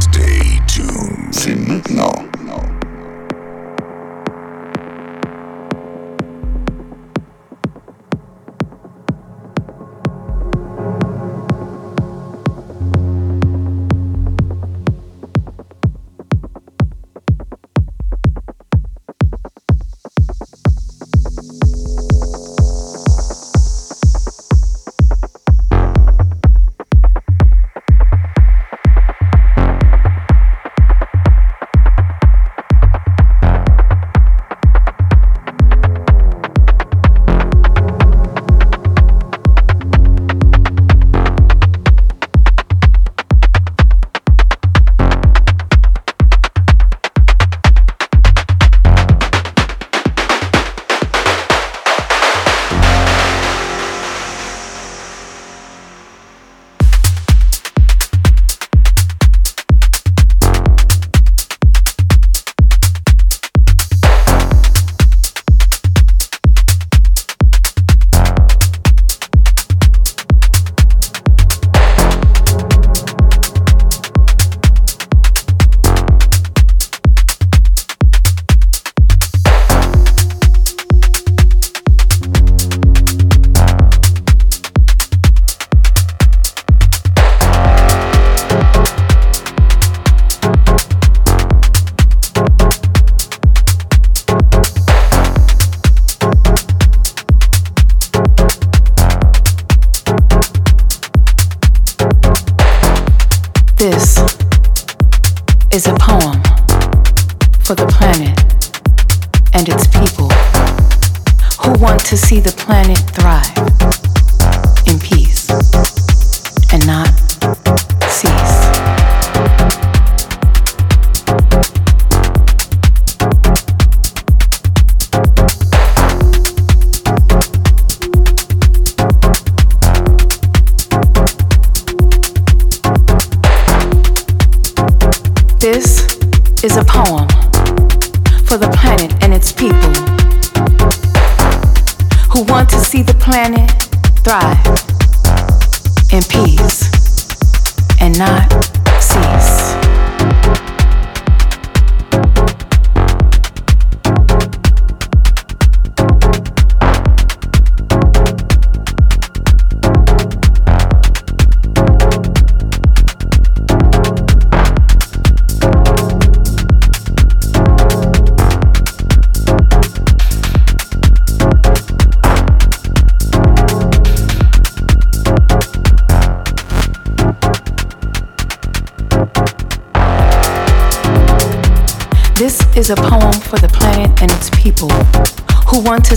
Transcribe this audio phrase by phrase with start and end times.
[0.00, 1.32] Stay tuned.
[1.32, 1.56] C'est.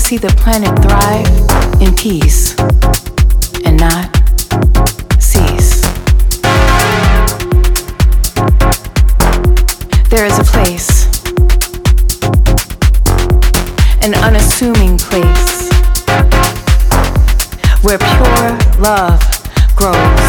[0.10, 2.58] See the planet thrive in peace
[3.64, 4.10] and not
[5.22, 5.84] cease.
[10.10, 11.06] There is a place,
[14.02, 15.70] an unassuming place,
[17.84, 18.50] where pure
[18.82, 19.22] love
[19.76, 20.26] grows.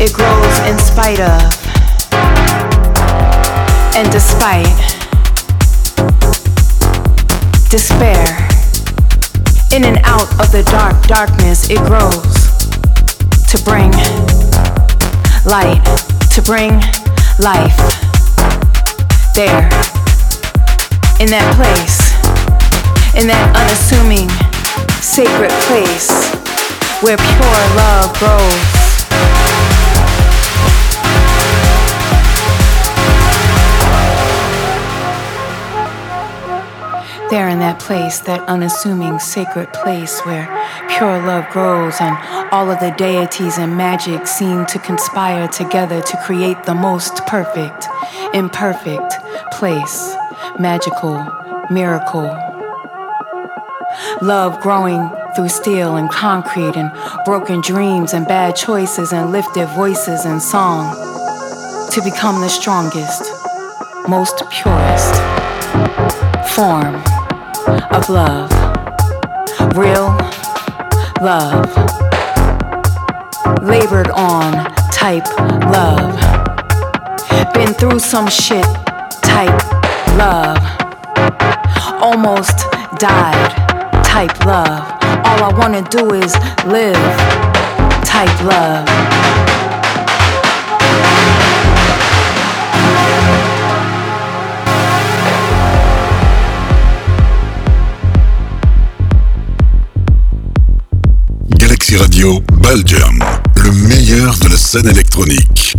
[0.00, 1.62] It grows in spite of
[3.94, 5.01] and despite
[7.72, 8.26] despair,
[9.72, 12.52] in and out of the dark darkness, it grows
[13.48, 13.90] to bring
[15.48, 15.80] light,
[16.30, 16.72] to bring
[17.40, 17.72] life.
[19.34, 19.64] There,
[21.16, 22.12] in that place,
[23.16, 24.28] in that unassuming,
[25.00, 26.12] sacred place
[27.00, 28.91] where pure love grows.
[37.32, 40.44] There in that place, that unassuming sacred place where
[40.90, 42.14] pure love grows and
[42.52, 47.86] all of the deities and magic seem to conspire together to create the most perfect,
[48.34, 49.14] imperfect
[49.50, 50.14] place,
[50.58, 51.26] magical,
[51.70, 52.28] miracle.
[54.20, 56.92] Love growing through steel and concrete and
[57.24, 60.94] broken dreams and bad choices and lifted voices and song
[61.92, 63.24] to become the strongest,
[64.06, 65.16] most purest
[66.54, 67.02] form
[67.68, 68.50] of love.
[69.76, 70.16] Real
[71.20, 71.66] love.
[73.62, 75.26] Labored on type
[75.70, 76.14] love.
[77.54, 78.64] Been through some shit
[79.22, 79.62] type
[80.16, 80.58] love.
[82.00, 83.52] Almost died
[84.04, 84.82] type love.
[85.24, 86.96] All I wanna do is live
[88.04, 89.11] type love.
[102.22, 103.18] Radio Belgium,
[103.56, 105.74] le meilleur de la scène électronique.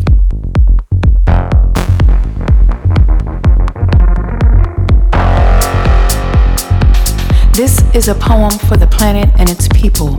[7.53, 10.17] This is a poem for the planet and its people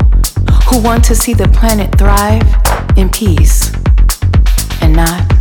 [0.70, 2.42] who want to see the planet thrive
[2.96, 3.70] in peace
[4.80, 5.33] and not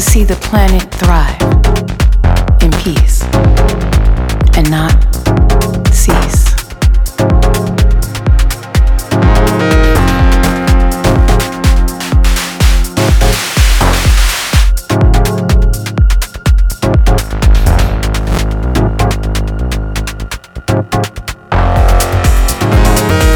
[0.00, 1.38] to see the planet thrive
[2.62, 3.22] in peace
[4.56, 4.96] and not
[5.92, 6.54] cease.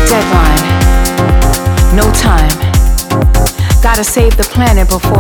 [0.09, 0.65] Deadline.
[1.95, 2.49] No time.
[3.83, 5.14] Gotta save the planet before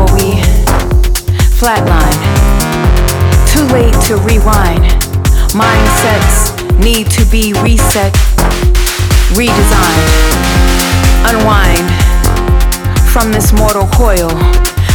[13.34, 14.30] this mortal coil.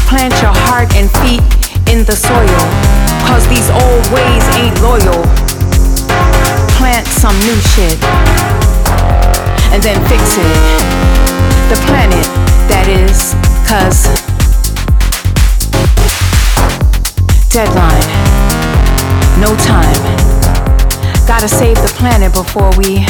[0.07, 1.43] Plant your heart and feet
[1.91, 2.63] in the soil.
[3.27, 5.27] Cause these old ways ain't loyal.
[6.79, 7.99] Plant some new shit
[9.75, 10.55] and then fix it.
[11.67, 12.27] The planet,
[12.71, 13.35] that is.
[13.67, 14.07] Cause
[17.51, 18.07] deadline,
[19.43, 19.99] no time.
[21.27, 23.03] Gotta save the planet before we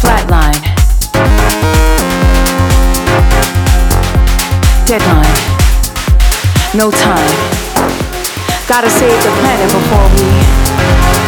[0.00, 0.75] flatline.
[4.86, 5.26] Deadline,
[6.76, 7.34] no time.
[8.68, 11.25] Gotta save the planet before we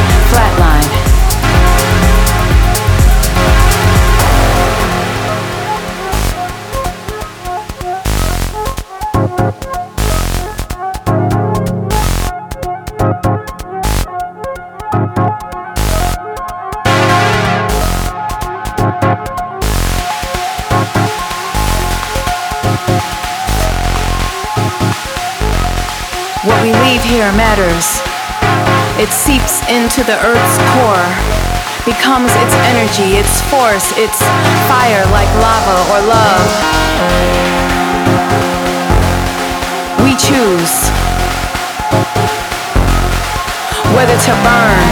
[27.18, 27.98] here matters.
[28.94, 31.08] It seeps into the earth's core,
[31.82, 34.22] becomes its energy, its force, its
[34.70, 36.46] fire like lava or love.
[40.06, 40.74] We choose
[43.98, 44.86] whether to burn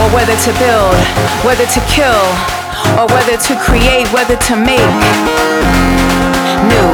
[0.00, 0.96] or whether to build,
[1.44, 2.24] whether to kill
[2.96, 4.96] or whether to create, whether to make
[6.64, 6.88] new,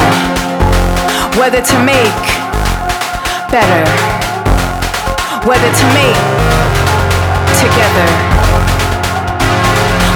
[1.38, 2.45] whether to make
[3.50, 3.84] better.
[5.46, 6.16] Whether to make
[7.60, 8.08] together.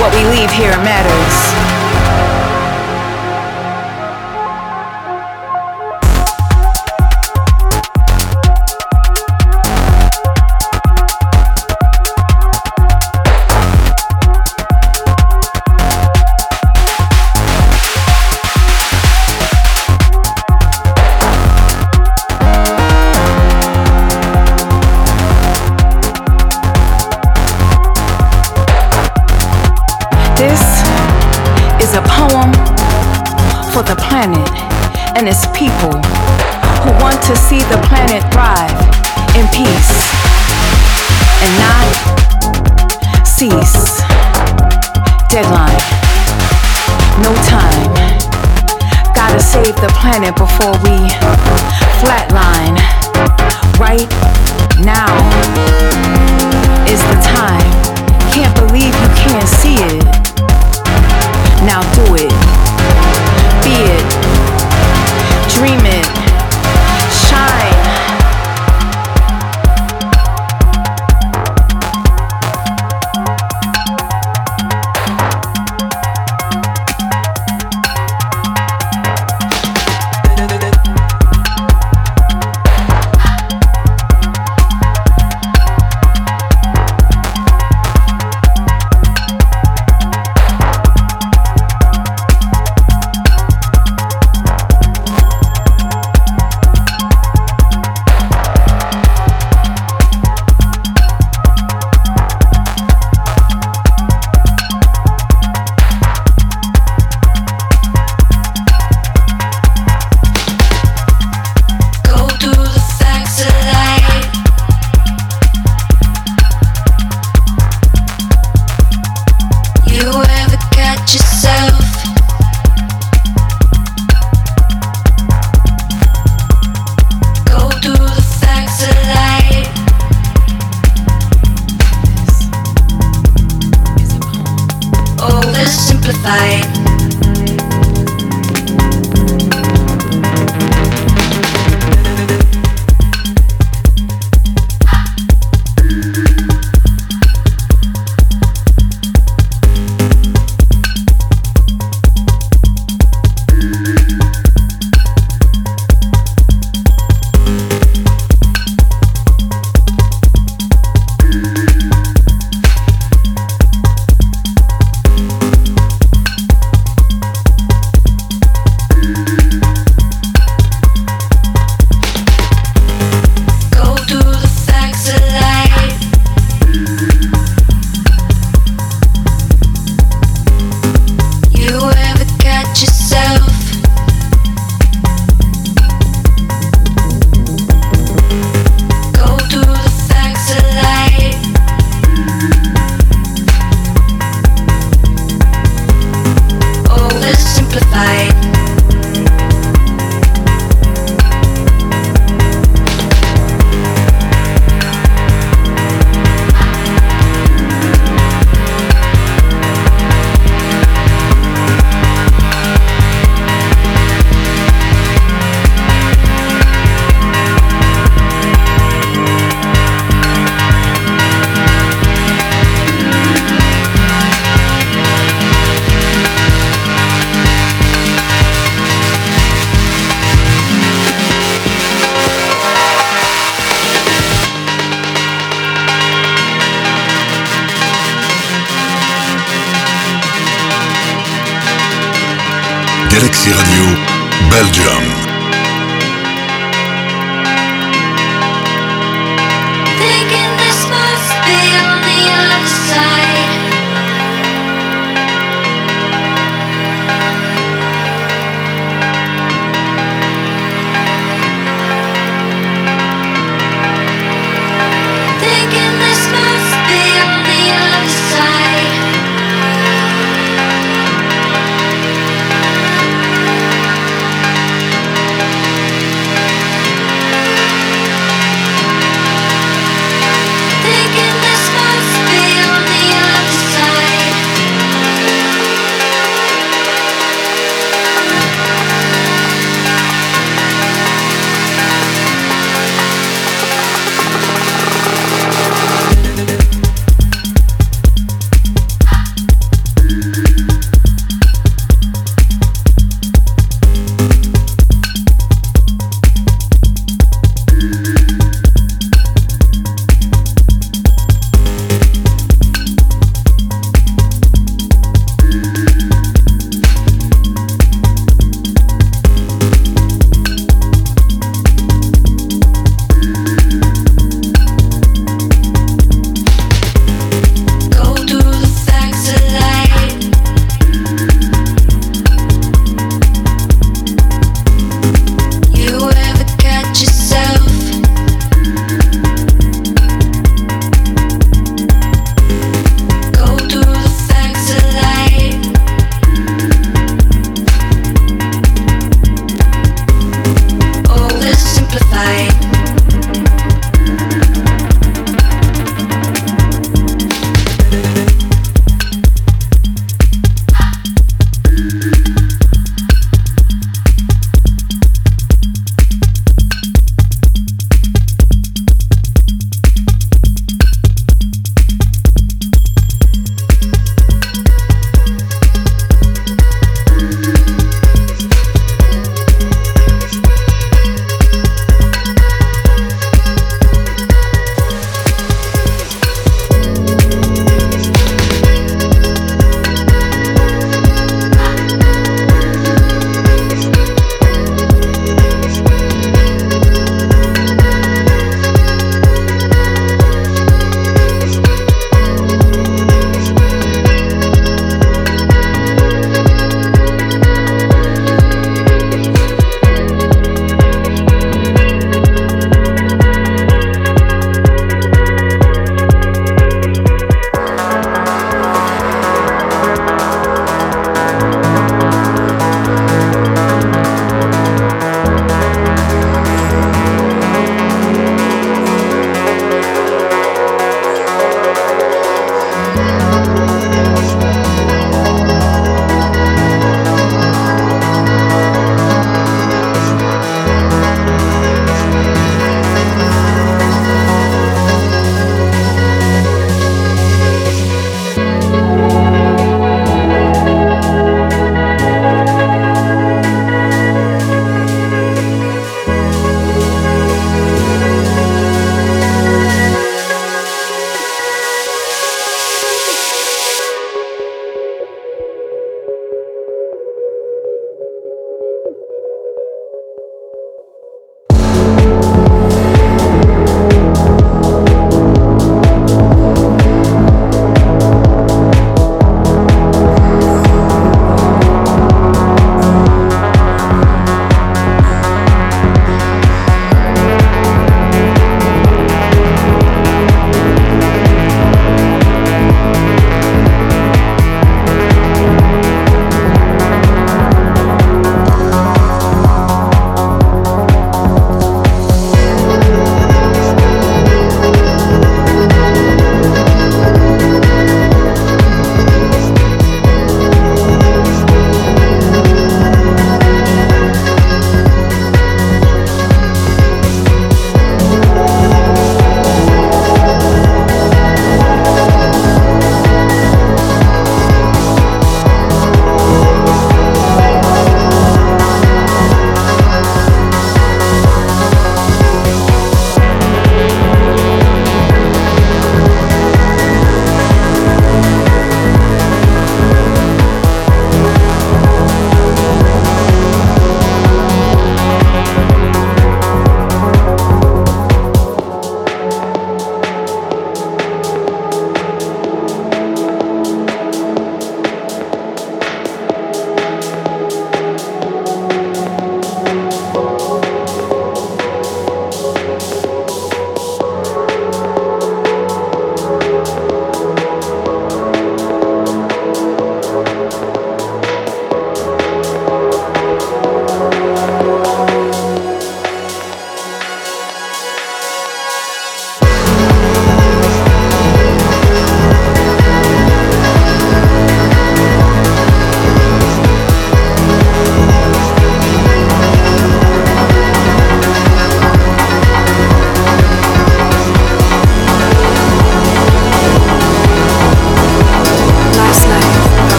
[0.00, 1.61] What we leave here matters.
[33.72, 34.52] for the planet
[35.16, 35.96] and its people
[36.84, 38.68] who want to see the planet thrive
[39.32, 40.12] in peace
[41.40, 41.88] and not
[43.24, 44.04] cease.
[45.32, 45.80] Deadline,
[47.24, 47.88] no time.
[49.16, 51.08] Gotta save the planet before we
[52.04, 52.76] flatline.
[53.80, 54.10] Right
[54.84, 55.16] now
[56.92, 57.72] is the time.
[58.36, 60.04] Can't believe you can't see it.
[61.64, 62.61] Now do it.
[63.62, 65.48] Be it.
[65.48, 66.21] Dream it.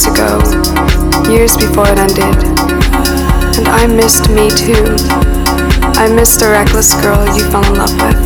[0.00, 2.44] Years ago, years before it ended.
[3.58, 4.96] And I missed me too.
[5.98, 8.16] I missed the reckless girl you fell in love with.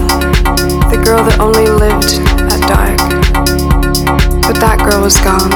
[0.91, 2.21] The girl that only lived
[2.53, 2.99] at dark.
[4.43, 5.53] But that girl was gone.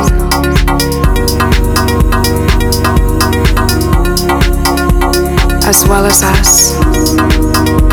[5.65, 7.88] As well as us.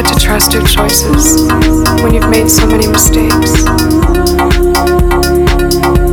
[0.00, 1.42] Hard to trust your choices
[2.04, 3.64] when you've made so many mistakes.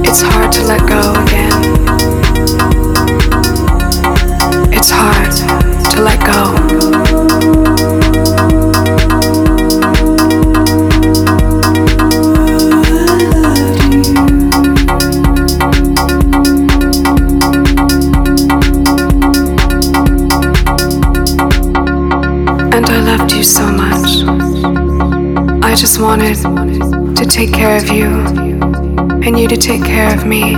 [0.03, 1.53] It's hard to let go again.
[4.73, 5.31] It's hard
[5.91, 6.44] to let go.
[25.95, 28.08] Just wanted to take care of you
[29.23, 30.55] and you to take care of me.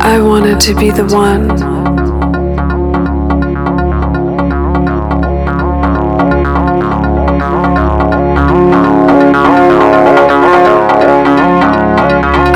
[0.00, 1.50] I wanted to be the one.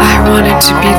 [0.01, 0.94] I wanted to be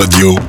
[0.00, 0.39] Radio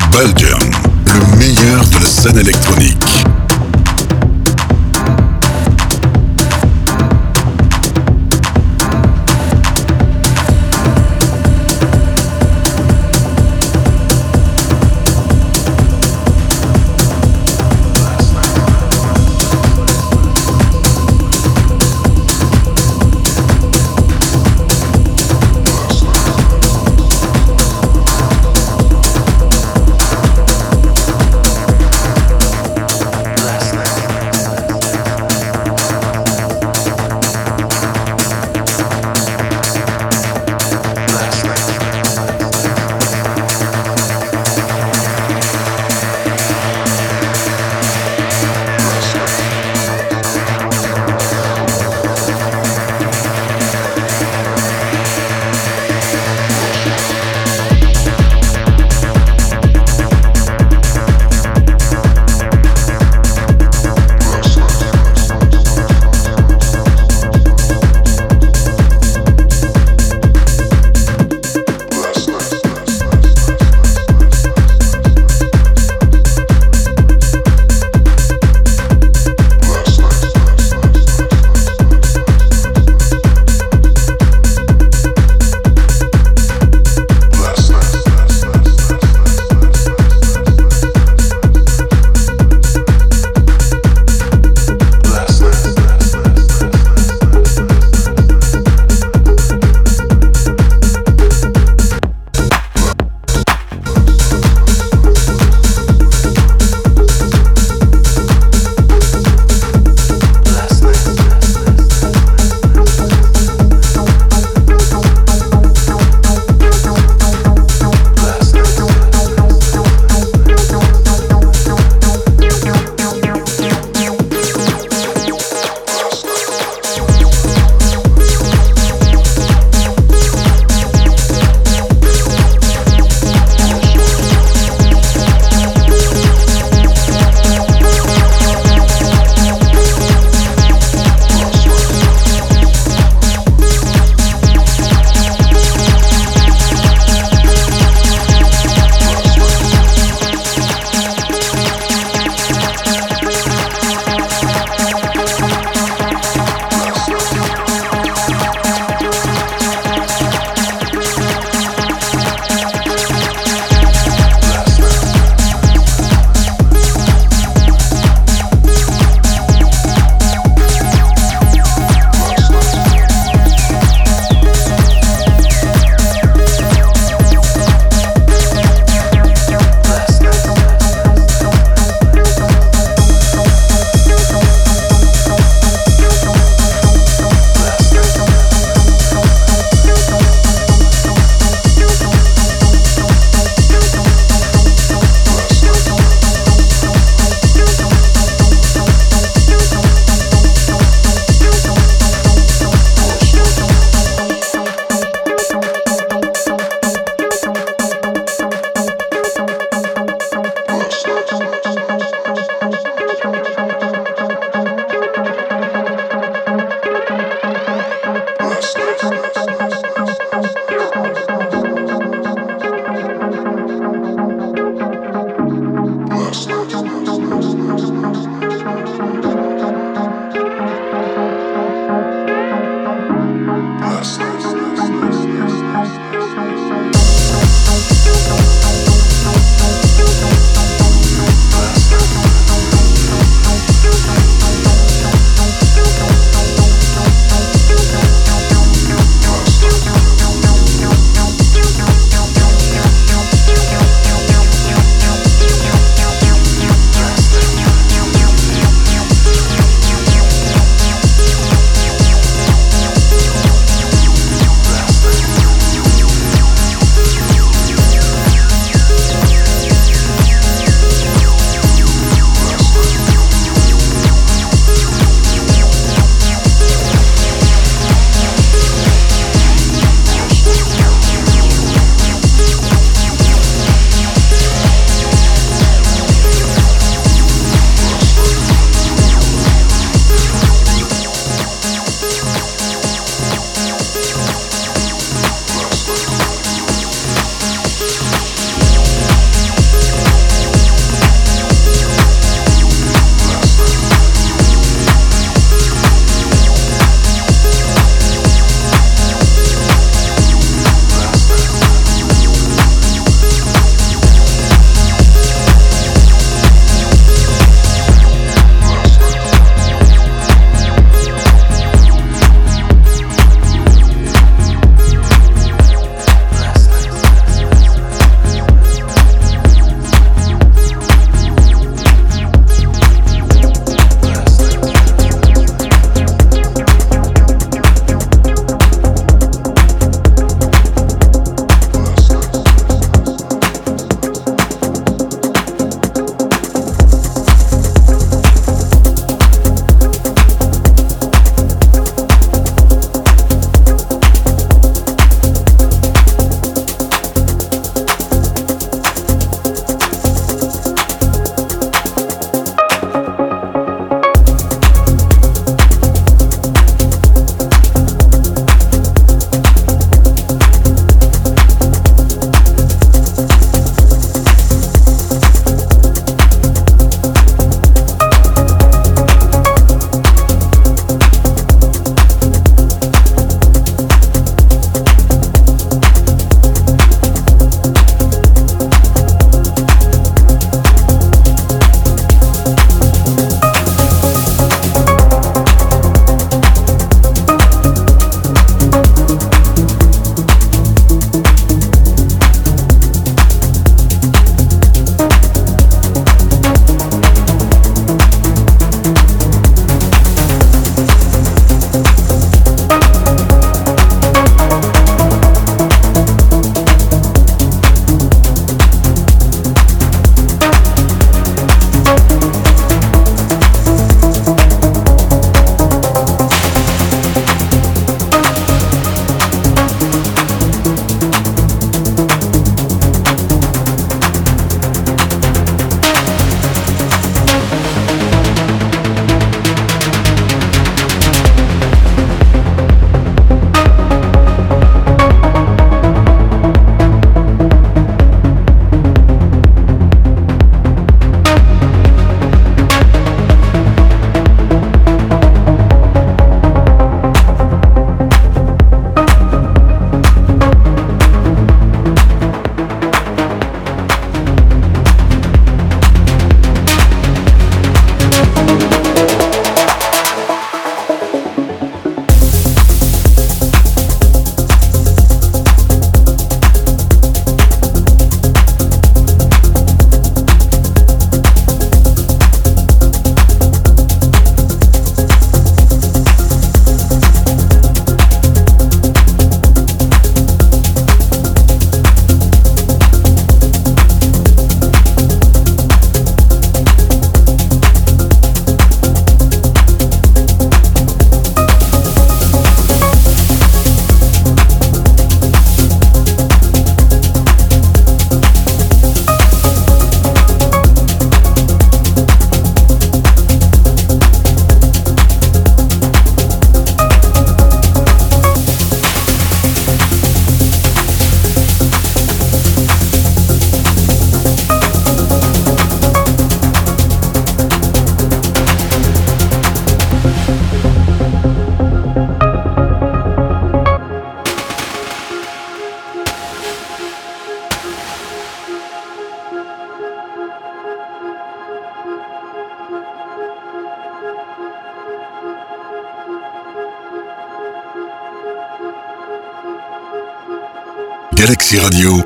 [551.54, 552.02] Radio,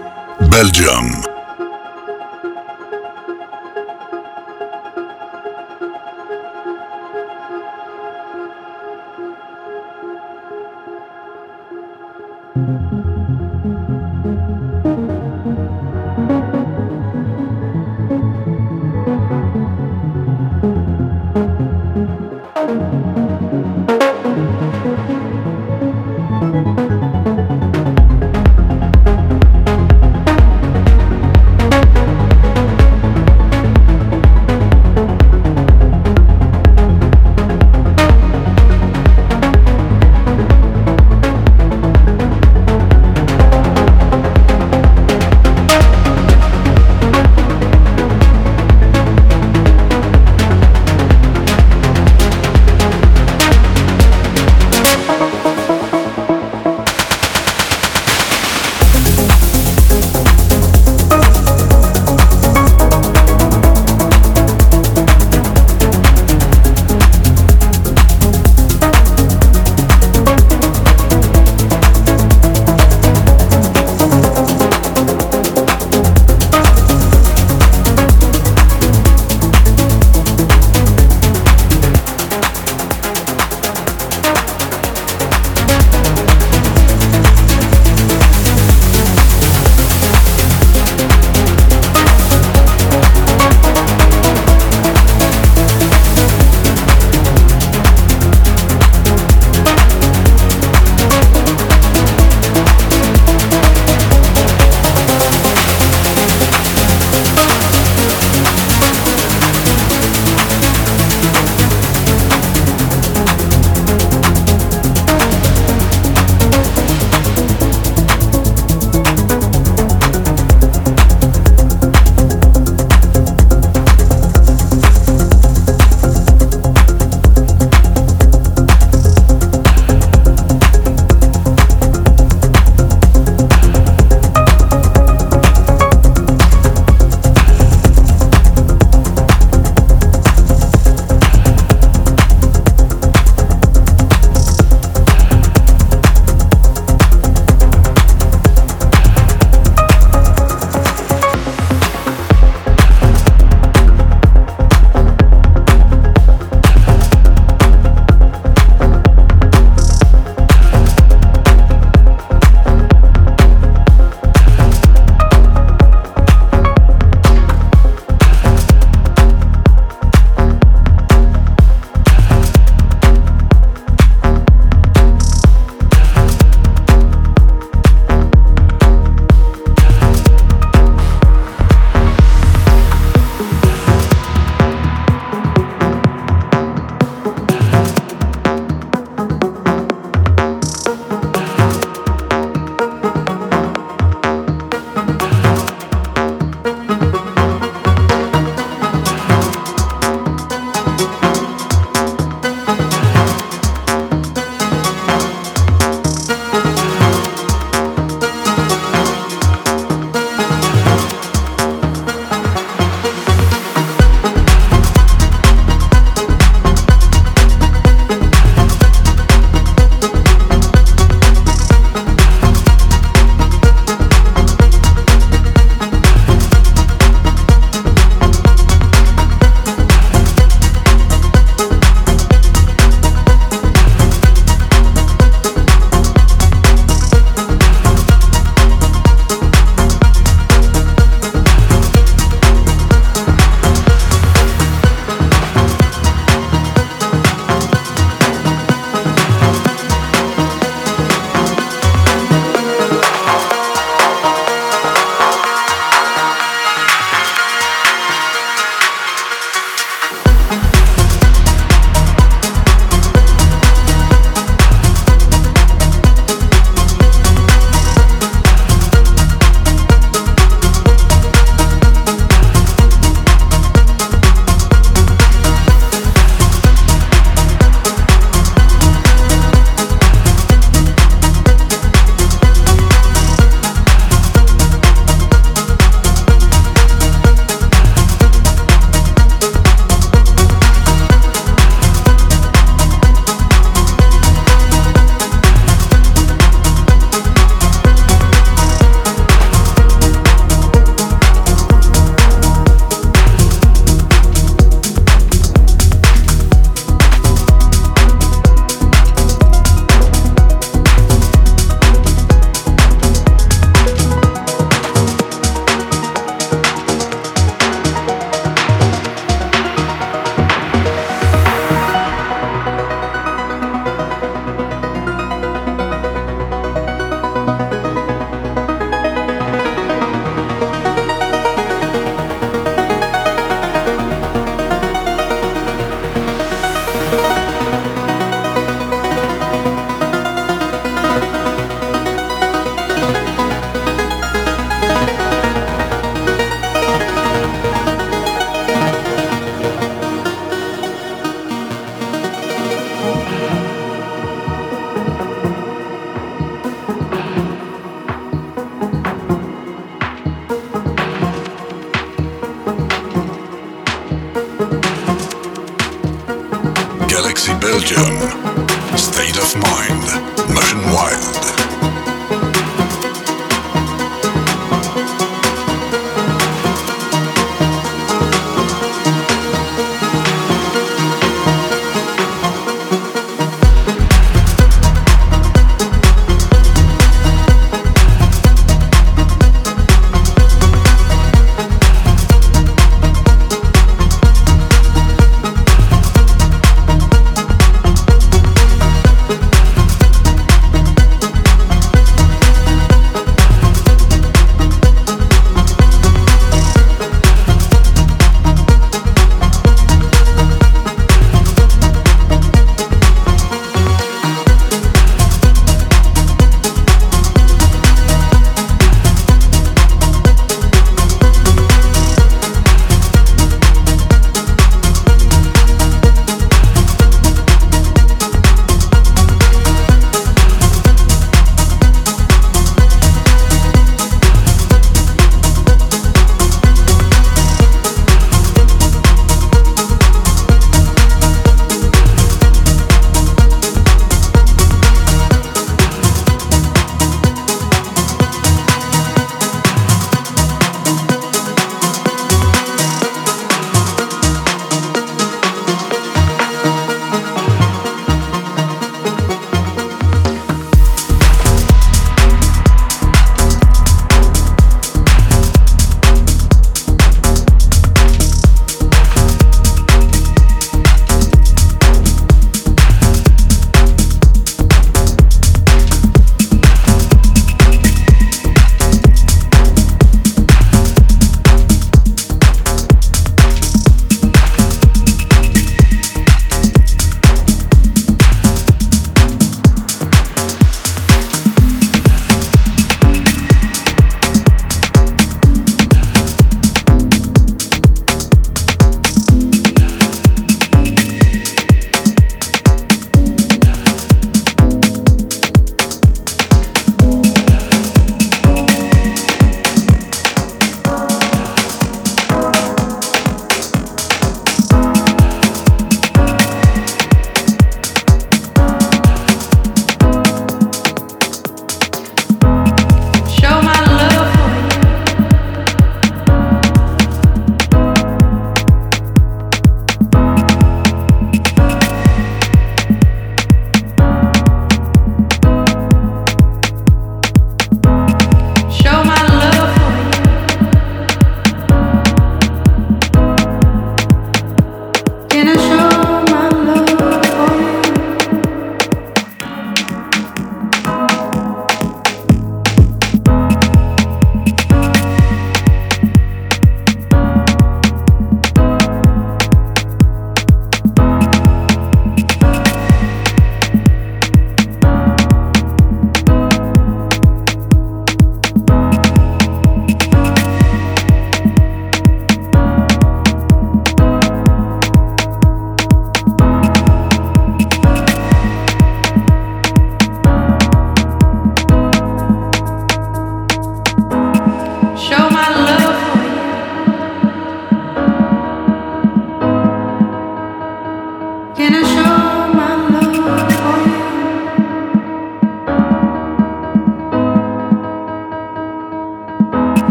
[0.50, 1.05] Belgium.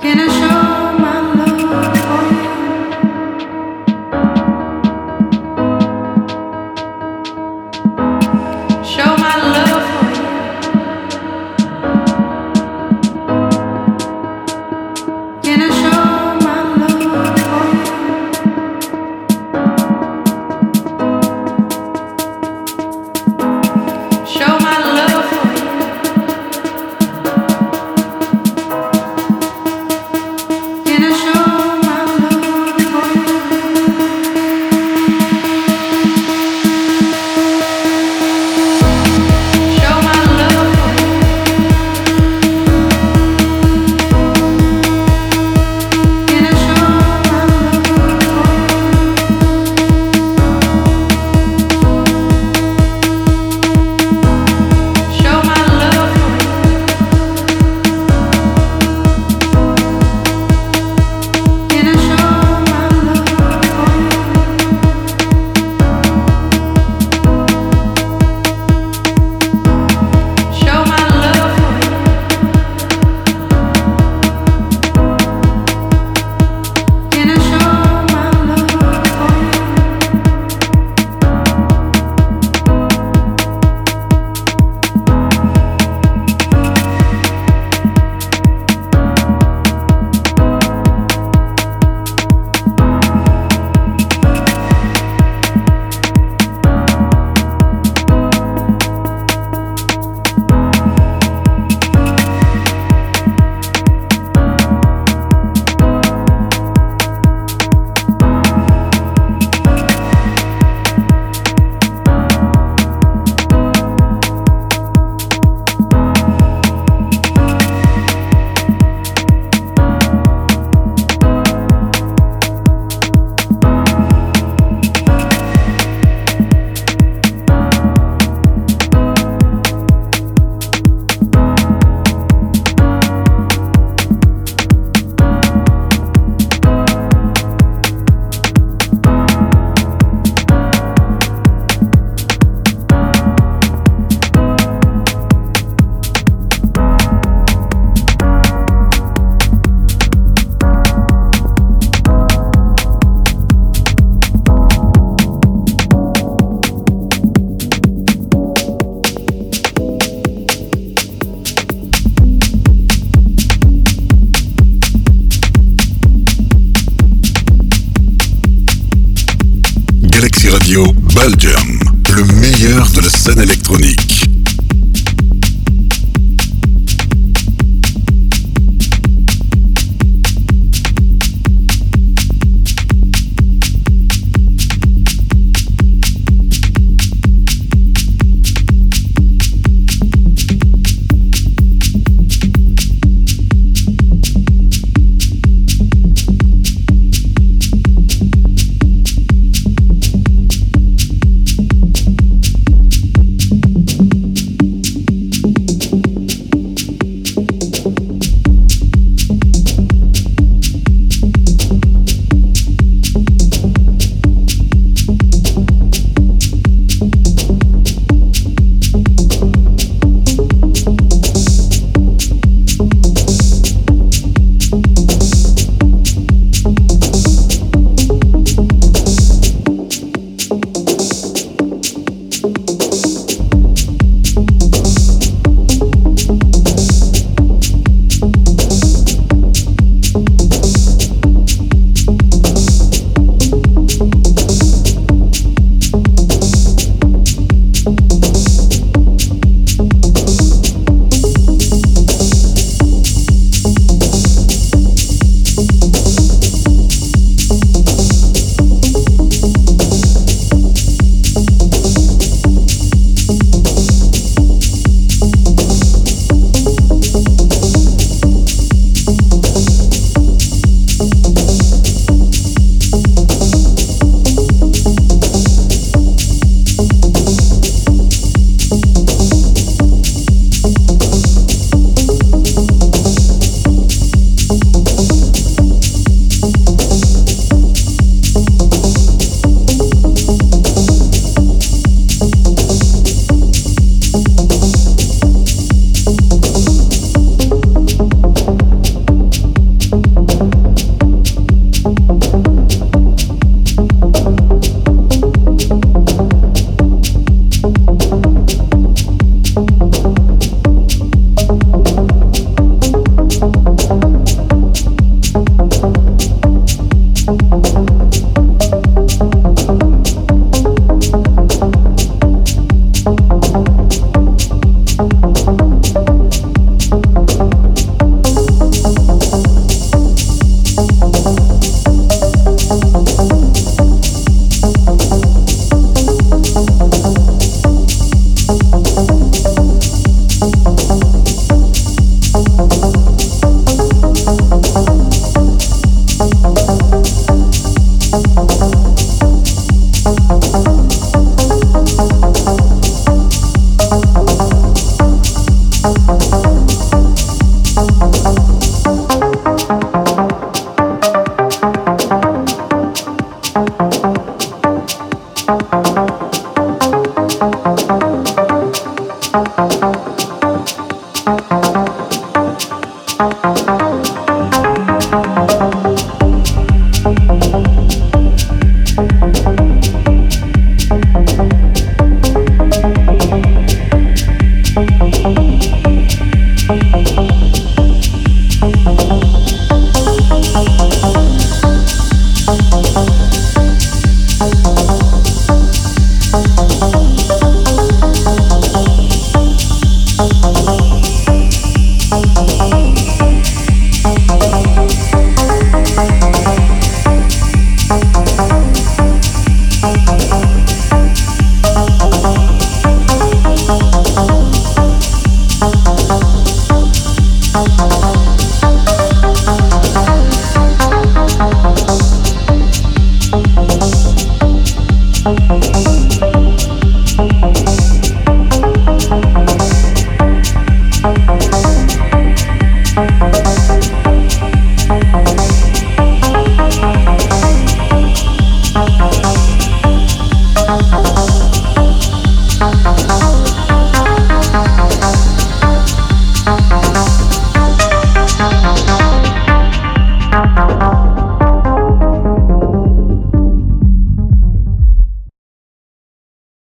[0.00, 0.37] Can I?